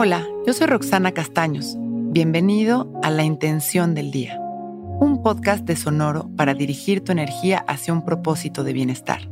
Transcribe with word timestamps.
Hola, 0.00 0.24
yo 0.46 0.52
soy 0.52 0.68
Roxana 0.68 1.10
Castaños. 1.10 1.74
Bienvenido 1.76 2.88
a 3.02 3.10
La 3.10 3.24
Intención 3.24 3.96
del 3.96 4.12
Día, 4.12 4.38
un 4.38 5.24
podcast 5.24 5.64
de 5.64 5.74
Sonoro 5.74 6.30
para 6.36 6.54
dirigir 6.54 7.02
tu 7.02 7.10
energía 7.10 7.64
hacia 7.66 7.92
un 7.92 8.04
propósito 8.04 8.62
de 8.62 8.72
bienestar. 8.72 9.22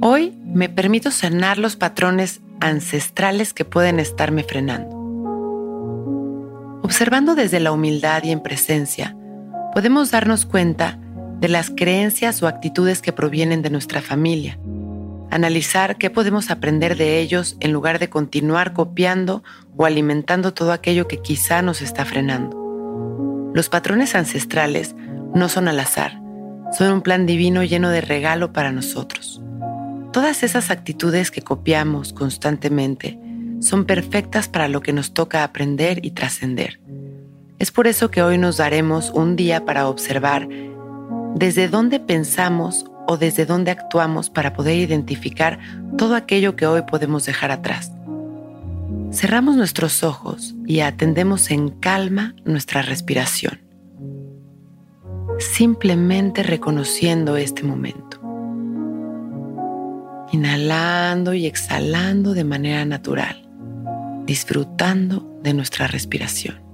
Hoy 0.00 0.36
me 0.44 0.68
permito 0.68 1.12
sanar 1.12 1.58
los 1.58 1.76
patrones 1.76 2.40
ancestrales 2.58 3.54
que 3.54 3.64
pueden 3.64 4.00
estarme 4.00 4.42
frenando. 4.42 4.96
Observando 6.82 7.36
desde 7.36 7.60
la 7.60 7.70
humildad 7.70 8.24
y 8.24 8.32
en 8.32 8.42
presencia, 8.42 9.16
podemos 9.72 10.10
darnos 10.10 10.46
cuenta 10.46 10.98
de 11.38 11.46
las 11.46 11.70
creencias 11.70 12.42
o 12.42 12.48
actitudes 12.48 13.02
que 13.02 13.12
provienen 13.12 13.62
de 13.62 13.70
nuestra 13.70 14.02
familia 14.02 14.58
analizar 15.30 15.96
qué 15.96 16.10
podemos 16.10 16.50
aprender 16.50 16.96
de 16.96 17.20
ellos 17.20 17.56
en 17.60 17.72
lugar 17.72 17.98
de 17.98 18.10
continuar 18.10 18.72
copiando 18.72 19.42
o 19.76 19.84
alimentando 19.84 20.52
todo 20.52 20.72
aquello 20.72 21.08
que 21.08 21.22
quizá 21.22 21.62
nos 21.62 21.82
está 21.82 22.04
frenando. 22.04 23.50
Los 23.54 23.68
patrones 23.68 24.14
ancestrales 24.14 24.94
no 25.34 25.48
son 25.48 25.68
al 25.68 25.80
azar, 25.80 26.20
son 26.76 26.92
un 26.92 27.02
plan 27.02 27.26
divino 27.26 27.62
lleno 27.62 27.90
de 27.90 28.00
regalo 28.00 28.52
para 28.52 28.72
nosotros. 28.72 29.40
Todas 30.12 30.42
esas 30.42 30.70
actitudes 30.70 31.30
que 31.30 31.42
copiamos 31.42 32.12
constantemente 32.12 33.18
son 33.60 33.84
perfectas 33.84 34.48
para 34.48 34.68
lo 34.68 34.80
que 34.80 34.92
nos 34.92 35.12
toca 35.14 35.44
aprender 35.44 36.04
y 36.04 36.12
trascender. 36.12 36.80
Es 37.58 37.70
por 37.70 37.86
eso 37.86 38.10
que 38.10 38.22
hoy 38.22 38.38
nos 38.38 38.56
daremos 38.56 39.10
un 39.10 39.36
día 39.36 39.64
para 39.64 39.86
observar 39.88 40.48
desde 41.34 41.68
dónde 41.68 42.00
pensamos 42.00 42.89
o 43.10 43.16
desde 43.16 43.44
dónde 43.44 43.72
actuamos 43.72 44.30
para 44.30 44.52
poder 44.52 44.76
identificar 44.76 45.58
todo 45.98 46.14
aquello 46.14 46.54
que 46.54 46.64
hoy 46.64 46.82
podemos 46.82 47.26
dejar 47.26 47.50
atrás. 47.50 47.90
Cerramos 49.10 49.56
nuestros 49.56 50.04
ojos 50.04 50.54
y 50.64 50.78
atendemos 50.78 51.50
en 51.50 51.70
calma 51.70 52.36
nuestra 52.44 52.82
respiración, 52.82 53.62
simplemente 55.40 56.44
reconociendo 56.44 57.36
este 57.36 57.64
momento. 57.64 58.20
Inhalando 60.30 61.34
y 61.34 61.46
exhalando 61.46 62.32
de 62.32 62.44
manera 62.44 62.84
natural, 62.84 63.44
disfrutando 64.24 65.36
de 65.42 65.52
nuestra 65.52 65.88
respiración. 65.88 66.69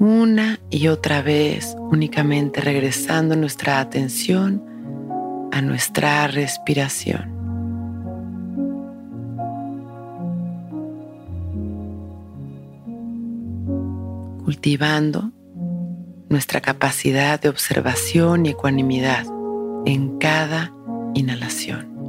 Una 0.00 0.58
y 0.70 0.88
otra 0.88 1.20
vez, 1.20 1.76
únicamente 1.78 2.62
regresando 2.62 3.36
nuestra 3.36 3.80
atención 3.80 4.64
a 5.52 5.60
nuestra 5.62 6.26
respiración. 6.26 7.38
cultivando 14.42 15.30
nuestra 16.28 16.60
capacidad 16.60 17.40
de 17.40 17.48
observación 17.48 18.46
y 18.46 18.48
ecuanimidad 18.48 19.24
en 19.86 20.18
cada 20.18 20.74
inhalación. 21.14 21.99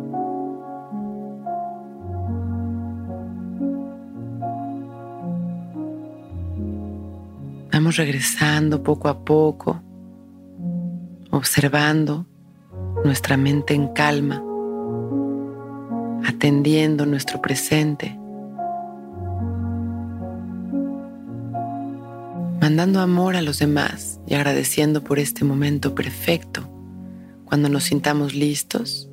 Vamos 7.73 7.95
regresando 7.95 8.83
poco 8.83 9.07
a 9.07 9.23
poco, 9.23 9.81
observando 11.31 12.27
nuestra 13.05 13.37
mente 13.37 13.73
en 13.73 13.87
calma, 13.93 14.43
atendiendo 16.27 17.05
nuestro 17.05 17.41
presente, 17.41 18.19
mandando 22.59 22.99
amor 22.99 23.37
a 23.37 23.41
los 23.41 23.59
demás 23.59 24.19
y 24.27 24.33
agradeciendo 24.33 25.01
por 25.01 25.17
este 25.17 25.45
momento 25.45 25.95
perfecto. 25.95 26.67
Cuando 27.45 27.69
nos 27.69 27.85
sintamos 27.85 28.35
listos, 28.35 29.09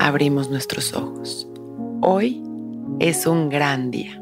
abrimos 0.00 0.50
nuestros 0.50 0.92
ojos. 0.92 1.48
Hoy 2.00 2.42
es 2.98 3.26
un 3.28 3.48
gran 3.48 3.92
día. 3.92 4.21